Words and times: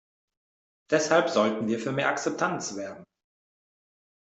Deshalb 0.89 1.29
sollten 1.29 1.67
wir 1.67 1.79
für 1.79 1.91
mehr 1.91 2.09
Akzeptanz 2.09 2.75
werben. 2.75 3.03